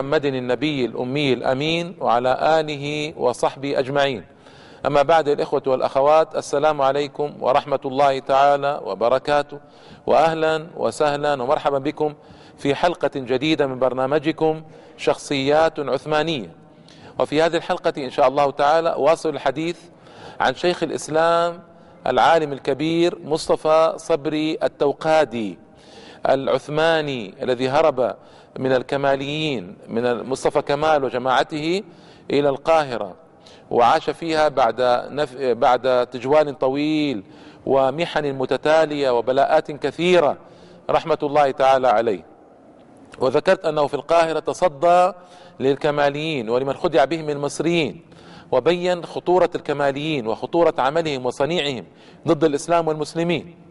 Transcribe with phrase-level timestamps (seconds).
[0.00, 4.24] محمد النبي الأمي الأمين وعلى آله وصحبه أجمعين.
[4.86, 9.60] أما بعد الإخوة والأخوات السلام عليكم ورحمة الله تعالى وبركاته.
[10.06, 12.14] وأهلا وسهلا ومرحبا بكم
[12.58, 14.62] في حلقة جديدة من برنامجكم
[14.96, 16.50] شخصيات عثمانية.
[17.18, 19.78] وفي هذه الحلقة إن شاء الله تعالى أواصل الحديث
[20.40, 21.62] عن شيخ الإسلام
[22.06, 25.58] العالم الكبير مصطفى صبري التوقادي
[26.28, 28.16] العثماني الذي هرب
[28.58, 31.82] من الكماليين من مصطفى كمال وجماعته
[32.30, 33.14] إلى القاهرة
[33.70, 35.36] وعاش فيها بعد نف...
[35.36, 37.22] بعد تجوال طويل
[37.66, 40.36] ومحن متتالية وبلاءات كثيرة
[40.90, 42.24] رحمة الله تعالى عليه.
[43.18, 45.12] وذكرت أنه في القاهرة تصدى
[45.60, 48.02] للكماليين ولمن خدع بهم المصريين
[48.52, 51.84] وبين خطورة الكماليين وخطورة عملهم وصنيعهم
[52.28, 53.65] ضد الإسلام والمسلمين.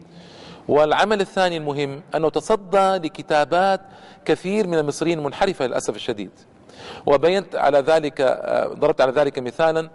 [0.68, 3.80] والعمل الثاني المهم أنه تصدى لكتابات
[4.24, 6.30] كثير من المصريين المنحرفة للأسف الشديد.
[7.06, 8.22] وبينت على ذلك
[8.78, 9.90] ضربت على ذلك مثالا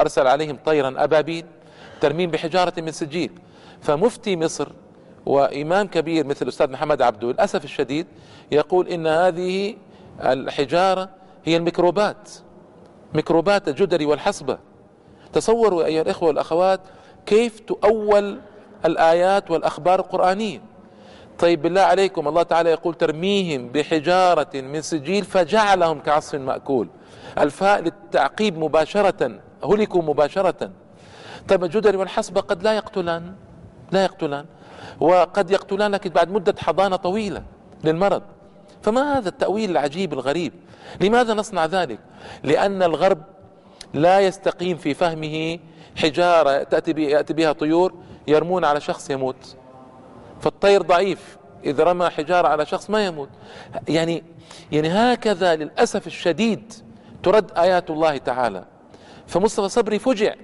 [0.00, 1.46] أرسل عليهم طيرا أبابيل
[2.00, 3.30] ترميم بحجارة من سجيل.
[3.82, 4.68] فمفتي مصر
[5.26, 8.06] وإمام كبير مثل الأستاذ محمد عبدو للأسف الشديد
[8.52, 9.76] يقول إن هذه
[10.20, 11.08] الحجارة
[11.44, 12.30] هي الميكروبات
[13.14, 14.58] ميكروبات الجدري والحصبة.
[15.32, 16.80] تصوروا أيها الإخوة والأخوات
[17.26, 18.40] كيف تؤول
[18.84, 20.60] الآيات والأخبار القرآنية.
[21.38, 26.88] طيب بالله عليكم الله تعالى يقول ترميهم بحجارة من سجيل فجعلهم كعصف مأكول.
[27.38, 30.70] الفاء للتعقيب مباشرة هلكوا مباشرة.
[31.48, 33.32] طيب الجدري والحصبة قد لا يقتلان
[33.92, 34.44] لا يقتلان.
[35.00, 37.42] وقد يقتلان لكن بعد مدة حضانة طويلة
[37.84, 38.22] للمرض.
[38.82, 40.52] فما هذا التأويل العجيب الغريب؟
[41.00, 41.98] لماذا نصنع ذلك؟
[42.42, 43.22] لأن الغرب
[43.94, 45.58] لا يستقيم في فهمه
[45.96, 47.94] حجارة تأتي يأتي بها طيور
[48.26, 49.56] يرمون على شخص يموت.
[50.40, 53.28] فالطير ضعيف إذا رمى حجارة على شخص ما يموت.
[53.88, 54.24] يعني
[54.72, 56.72] يعني هكذا للأسف الشديد
[57.22, 58.64] ترد آيات الله تعالى.
[59.26, 60.34] فمصطفى صبري فجع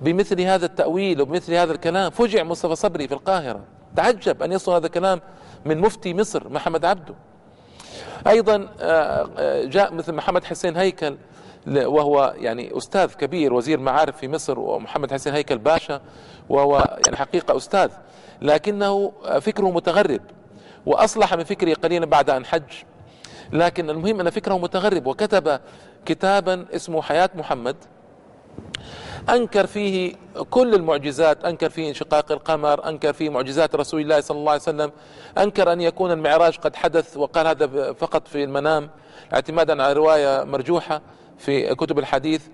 [0.00, 2.10] بمثل هذا التأويل وبمثل هذا الكلام.
[2.10, 3.64] فجع مصطفى صبري في القاهرة.
[3.96, 5.20] تعجب أن يصل هذا الكلام
[5.64, 7.14] من مفتي مصر محمد عبده.
[8.26, 8.68] أيضا
[9.64, 11.16] جاء مثل محمد حسين هيكل
[11.66, 16.00] وهو يعني أستاذ كبير وزير معارف في مصر ومحمد حسين هيكل باشا
[16.48, 17.90] وهو يعني حقيقة أستاذ.
[18.42, 20.20] لكنه فكره متغرب
[20.86, 22.62] وأصلح من فكره قليلا بعد أن حج.
[23.52, 25.60] لكن المهم أن فكره متغرب وكتب
[26.06, 27.76] كتابا اسمه حياة محمد.
[29.28, 30.14] أنكر فيه
[30.50, 34.92] كل المعجزات أنكر فيه انشقاق القمر أنكر فيه معجزات رسول الله صلى الله عليه وسلم
[35.38, 38.90] أنكر أن يكون المعراج قد حدث وقال هذا فقط في المنام
[39.34, 41.02] اعتمادا على رواية مرجوحة
[41.38, 42.46] في كتب الحديث.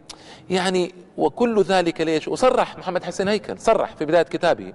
[0.51, 4.73] يعني وكل ذلك ليش؟ وصرح محمد حسين هيكل صرح في بداية كتابه.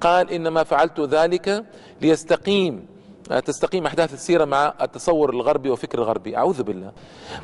[0.00, 1.64] قال إنما فعلت ذلك
[2.00, 2.86] ليستقيم
[3.44, 6.36] تستقيم أحداث السيرة مع التصور الغربي وفكر الغربي.
[6.36, 6.92] أعوذ بالله.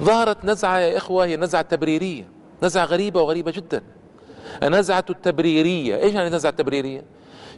[0.03, 2.40] ظهرت نزعة يا إخوة هي نزعة تبريرية.
[2.63, 3.83] نزعة غريبة وغريبة جدا.
[4.63, 7.05] النزعة التبريرية إيش يعني نزعة تبريرية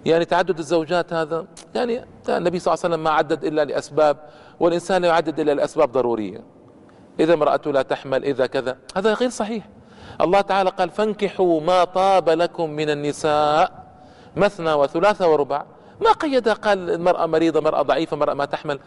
[0.07, 4.17] يعني تعدد الزوجات هذا يعني النبي صلى الله عليه وسلم ما عدد إلا لأسباب
[4.61, 6.41] والإنسان لا يعدد إلا لأسباب ضرورية.
[7.21, 9.69] إذا امرأته لا تحمل إذا كذا هذا غير صحيح.
[10.21, 13.83] الله تعالى قال فانكحوا ما طاب لكم من النساء
[14.37, 15.67] مثنى وثلاثة ورباع
[16.01, 18.79] ما قيد قال المرأة مريضة مرأة ضعيفة مرأة ما تحمل.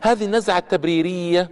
[0.00, 1.50] هذه النزعة التبريرية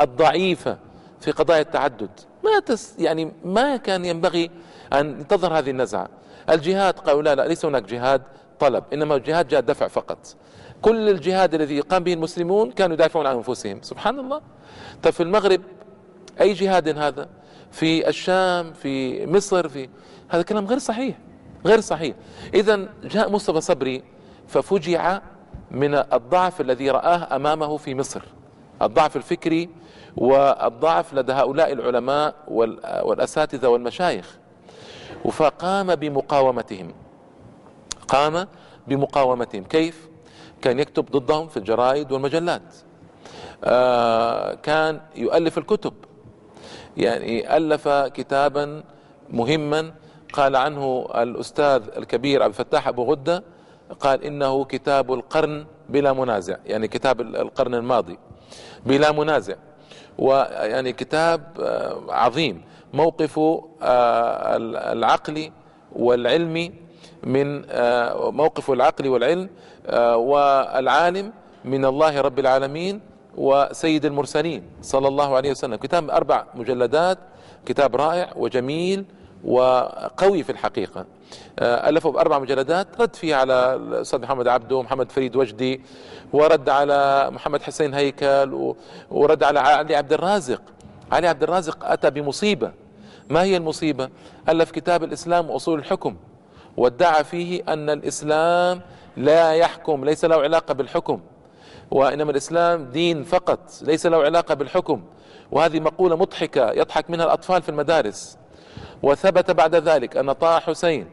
[0.00, 0.78] الضعيفة
[1.20, 2.10] في قضايا التعدد.
[2.44, 4.50] ما تس يعني ما كان ينبغي
[4.92, 6.08] أن تظهر هذه النزعة.
[6.50, 8.22] الجهاد قالوا لا لا ليس هناك جهاد
[8.60, 10.18] طلب إنما الجهاد جاء دفع فقط.
[10.82, 13.82] كل الجهاد الذي قام به المسلمون كانوا يدافعون عن أنفسهم.
[13.82, 14.40] سبحان الله.
[15.02, 15.60] طيب في المغرب
[16.40, 17.28] أي جهاد هذا؟
[17.70, 19.88] في الشام في مصر في
[20.28, 21.18] هذا كلام غير صحيح
[21.66, 22.16] غير صحيح.
[22.54, 24.02] إذا جاء مصطفى صبري
[24.48, 25.20] ففجع
[25.70, 28.22] من الضعف الذي رآه أمامه في مصر.
[28.82, 29.68] الضعف الفكري
[30.16, 32.34] والضعف لدى هؤلاء العلماء
[33.02, 34.38] والأساتذة والمشايخ.
[35.30, 36.94] فقام بمقاومتهم.
[38.08, 38.46] قام
[38.88, 39.64] بمقاومتهم.
[39.64, 40.08] كيف؟
[40.62, 42.62] كان يكتب ضدهم في الجرائد والمجلات.
[43.64, 45.94] آه كان يؤلف الكتب.
[46.96, 48.82] يعني ألف كتابا
[49.30, 49.94] مهما.
[50.32, 53.44] قال عنه الأستاذ الكبير عبد الفتاح أبو غدة
[54.00, 56.56] قال إنه كتاب القرن بلا منازع.
[56.66, 58.18] يعني كتاب القرن الماضي.
[58.86, 59.54] بلا منازع.
[60.26, 61.40] ويعني كتاب
[62.22, 62.56] عظيم.
[63.00, 63.34] موقف
[64.94, 65.36] العقل
[66.04, 66.56] والعلم
[67.34, 67.46] من
[68.42, 69.48] موقف العقل والعلم
[70.28, 71.26] والعالم
[71.64, 72.94] من الله رب العالمين
[73.36, 75.76] وسيد المرسلين صلى الله عليه وسلم.
[75.84, 77.18] كتاب أربع مجلدات
[77.66, 79.04] كتاب رائع وجميل
[79.44, 81.00] وقوي في الحقيقة.
[81.00, 81.06] آه،
[81.58, 83.00] ألفه بأربع مجلدات.
[83.00, 85.80] رد فيه على الأستاذ محمد عبده ومحمد فريد وجدي
[86.32, 88.74] ورد على محمد حسين هيكل
[89.10, 90.62] ورد على علي عبد الرازق.
[91.12, 92.72] علي عبد الرازق أتى بمصيبة.
[93.30, 94.08] ما هي المصيبة؟
[94.48, 96.16] ألف كتاب الإسلام وأصول الحكم
[96.76, 98.80] وادعى فيه أن الإسلام
[99.16, 101.20] لا يحكم ليس له علاقة بالحكم
[101.90, 105.02] وإنما الإسلام دين فقط ليس له علاقة بالحكم.
[105.50, 108.38] وهذه مقولة مضحكة يضحك منها الأطفال في المدارس.
[109.02, 111.10] وثبت بعد ذلك أن طه حسين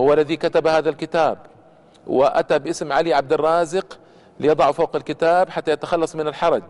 [0.00, 1.38] هو الذي كتب هذا الكتاب.
[2.06, 3.98] وأتى باسم علي عبد الرازق
[4.40, 6.62] ليضع فوق الكتاب حتى يتخلص من الحرج.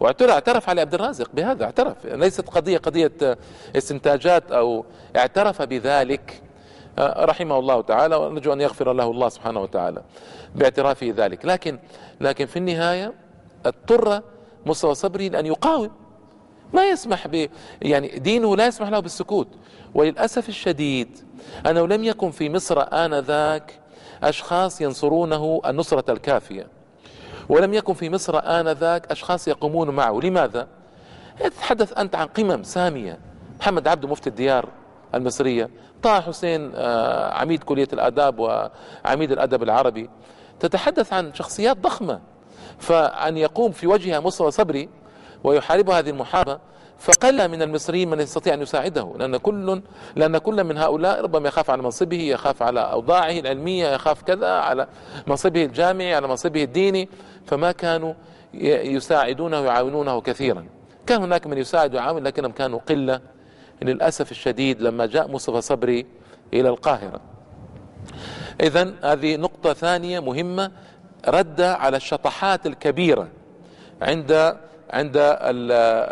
[0.00, 2.06] واعترف اعترف علي عبد الرازق بهذا اعترف.
[2.06, 3.38] ليست قضية قضية
[3.76, 4.84] استنتاجات أو
[5.16, 6.42] اعترف بذلك.
[7.00, 10.02] رحمه الله تعالى ونرجو أن يغفر له الله سبحانه وتعالى
[10.54, 11.44] باعترافه ذلك.
[11.44, 11.78] لكن
[12.20, 13.14] لكن في النهاية
[13.66, 14.22] اضطر
[14.66, 15.90] مصطفى صبري لأن يقاوم.
[16.72, 17.48] ما يسمح ب
[17.82, 19.48] يعني دينه لا يسمح له بالسكوت.
[19.94, 21.18] وللأسف الشديد
[21.66, 23.80] أنه لم يكن في مصر آنذاك
[24.22, 26.66] أشخاص ينصرونه النصرة الكافية.
[27.48, 30.20] ولم يكن في مصر آنذاك أشخاص يقومون معه.
[30.22, 30.68] لماذا؟
[31.40, 33.18] تتحدث أنت عن قمم سامية.
[33.60, 34.68] محمد عبده مفتي الديار
[35.14, 35.70] المصرية
[36.02, 40.10] طه حسين آه، عميد كلية الآداب وعميد الأدب العربي.
[40.60, 42.20] تتحدث عن شخصيات ضخمة.
[42.78, 44.88] فأن يقوم في وجهها مصطفى صبري
[45.44, 46.58] ويحارب هذه المحاربة
[46.98, 49.82] فقل من المصريين من يستطيع أن يساعده لأن كل
[50.16, 54.86] لأن كل من هؤلاء ربما يخاف على منصبه يخاف على أوضاعه العلمية يخاف كذا على
[55.26, 57.08] منصبه الجامعي على منصبه الديني
[57.46, 58.14] فما كانوا
[58.54, 60.66] يساعدونه ويعاونونه كثيرا.
[61.06, 63.20] كان هناك من يساعد ويعاون لكنهم كانوا قلة.
[63.82, 66.06] للأسف الشديد لما جاء مصطفى صبري
[66.54, 67.20] إلى القاهرة.
[68.60, 70.70] إذا هذه نقطة ثانية مهمة
[71.28, 73.28] رد على الشطحات الكبيرة
[74.02, 74.56] عند
[74.90, 75.36] عند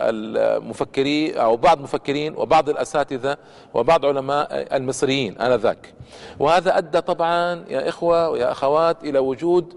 [0.07, 3.37] المفكرين أو بعض المفكرين وبعض الأساتذة
[3.75, 5.95] وبعض علماء المصريين آنذاك.
[6.39, 9.75] وهذا أدى طبعا يا إخوة ويا أخوات إلى وجود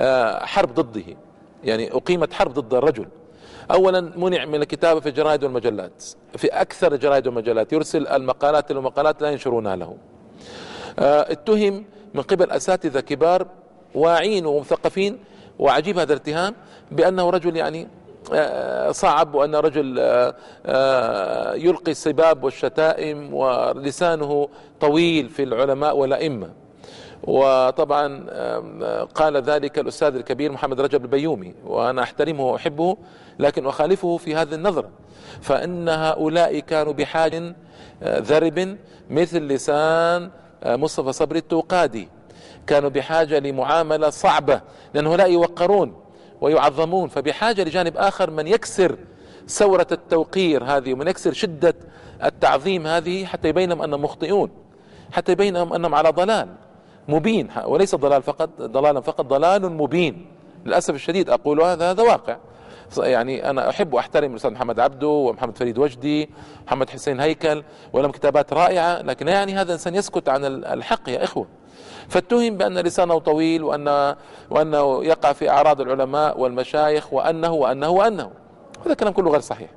[0.00, 1.16] آه، حرب ضده.
[1.64, 3.06] يعني أقيمت حرب ضد الرجل.
[3.70, 6.04] اولا منع من الكتابة في الجرائد والمجلات.
[6.36, 7.72] في أكثر الجرائد والمجلات.
[7.72, 9.96] يرسل المقالات المقالات لا ينشرونها له.
[10.98, 11.84] آه، اتهم
[12.14, 13.46] من قبل أساتذة كبار
[13.94, 15.18] واعين ومثقفين.
[15.58, 16.54] وعجيب هذا الاتهام
[16.90, 17.88] بأنه رجل يعني
[18.90, 20.34] صعب وأن رجل آه،
[20.66, 24.48] آه، يلقي السباب والشتائم ولسانه
[24.80, 26.50] طويل في العلماء والأئمة.
[27.22, 28.26] وطبعا
[29.14, 32.96] قال ذلك الأستاذ الكبير محمد رجب البيومي وأنا أحترمه وأحبه
[33.38, 34.90] لكن أخالفه في هذه النظرة.
[35.40, 37.54] فإن هؤلاء كانوا بحاج
[38.04, 38.76] ذرب
[39.10, 40.30] مثل لسان
[40.66, 42.08] مصطفى صبري التوقادي.
[42.66, 44.60] كانوا بحاجة لمعاملة صعبة
[44.94, 46.01] لأن هؤلاء يوقرون.
[46.42, 47.08] ويعظمون.
[47.08, 48.98] فبحاجة لجانب آخر من يكسر
[49.48, 51.74] ثورة التوقير هذه ومن يكسر شدة
[52.24, 54.50] التعظيم هذه حتى يبين لهم أنهم مخطئون
[55.12, 56.48] حتى يبين لهم أنهم على ضلال
[57.08, 57.48] مبين.
[57.64, 60.26] وليس ضلال فقط ضلالا فقط ضلال مبين.
[60.66, 62.36] للأسف الشديد أقول هذا هذا واقع.
[62.98, 66.30] يعني أنا أحب وأحترم الأستاذ محمد عبده ومحمد فريد وجدي
[66.66, 67.62] محمد حسين هيكل
[67.92, 71.46] ولهم كتابات رائعة لكن يعني هذا الانسان يسكت عن الحق يا إخوة.
[72.08, 74.14] فاتهم بأن لسانه طويل وأن
[74.50, 78.30] وأنه يقع في أعراض العلماء والمشايخ وأنه وأنه وأنه.
[78.86, 79.70] هذا كلام كله غير صحيح.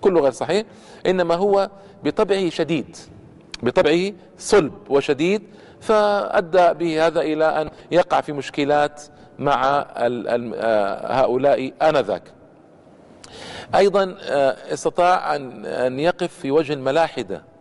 [0.00, 0.66] كله غير صحيح.
[1.06, 1.70] إنما هو
[2.04, 2.96] بطبعه شديد.
[3.62, 5.42] بطبعه صلب وشديد.
[5.80, 9.02] فأدى به هذا إلى أن يقع في مشكلات
[9.38, 12.22] مع آه، هؤلاء آنذاك.
[13.74, 17.53] أيضا آه، استطاع أن يقف في وجه الملاحدة.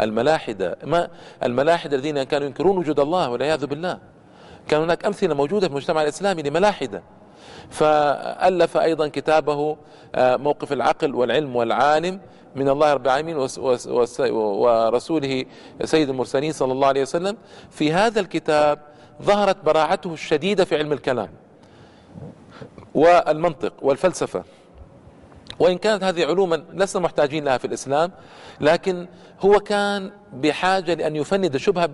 [0.00, 0.78] الملاحدة.
[0.84, 1.08] ما
[1.42, 3.98] الملاحدة الذين كانوا ينكرون وجود الله والعياذ بالله.
[4.68, 7.02] كان هناك أمثلة موجودة في المجتمع الإسلامي لملاحدة.
[7.70, 9.76] فألف أيضا كتابه
[10.14, 12.20] آه، موقف العقل والعلم والعالم
[12.56, 13.36] من الله رب العالمين
[14.30, 15.44] ورسوله
[15.84, 17.36] سيد المرسلين صلى الله عليه وسلم.
[17.70, 18.78] في هذا الكتاب
[19.22, 21.28] ظهرت براعته الشديدة في علم الكلام
[22.94, 24.44] والمنطق والفلسفة.
[25.58, 28.12] وإن كانت هذه علوما لسنا محتاجين لها في الإسلام
[28.60, 29.06] لكن
[29.40, 31.90] هو كان بحاجة لأن يفند الشبهة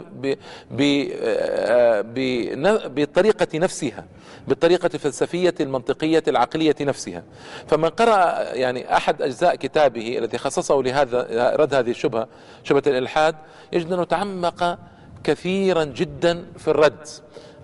[2.88, 4.04] بطريقة نفسها
[4.48, 7.22] بالطريقة الفلسفية المنطقية العقلية نفسها.
[7.66, 12.28] فمن قرأ يعني أحد أجزاء كتابه الذي خصصه لهذا رد هذه الشبهة
[12.64, 13.36] شبهة الإلحاد
[13.72, 14.78] يجد أنه تعمق
[15.24, 17.08] كثيرا جدا في الرد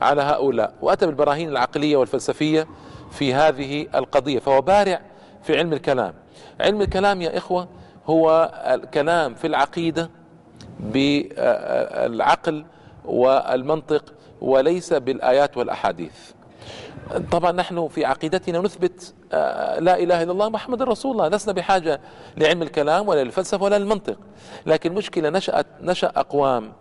[0.02, 0.74] على هؤلاء.
[0.82, 2.66] وأتى بالبراهين العقلية والفلسفية
[3.10, 5.00] في هذه القضية فهو بارع
[5.42, 6.14] في علم الكلام.
[6.60, 7.68] علم الكلام يا إخوة
[8.06, 10.10] هو الكلام في العقيدة
[10.80, 12.64] بالعقل
[13.04, 14.04] والمنطق
[14.40, 16.12] وليس بالآيات والأحاديث.
[17.32, 21.28] طبعا نحن في عقيدتنا نثبت آه، لا إله إلا الله محمد رسول الله.
[21.28, 22.00] لسنا بحاجة
[22.36, 24.16] لعلم الكلام ولا للفلسفة ولا للمنطق.
[24.66, 26.72] لكن مشكله نشأت نشأ أقوام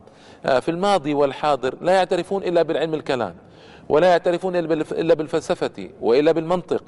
[0.46, 3.36] آه، في الماضي والحاضر لا يعترفون إلا بالعلم الكلام.
[3.90, 6.84] ولا يعترفون إلا بالفلسفة وإلا بالمنطق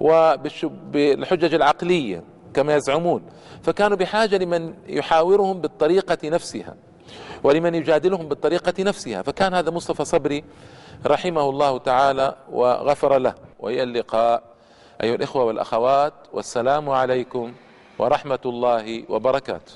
[0.00, 3.22] وبالحجج العقلية كما يزعمون.
[3.62, 6.74] فكانوا بحاجة لمن يحاورهم بالطريقة نفسها
[7.42, 9.22] ولمن يجادلهم بالطريقة نفسها.
[9.22, 10.44] فكان هذا مصطفى صبري
[11.06, 13.34] رحمه الله تعالى وغفر له.
[13.58, 14.42] وإلى اللقاء
[15.02, 17.52] أيها الإخوة والأخوات والسلام عليكم
[17.98, 19.72] ورحمة الله وبركاته.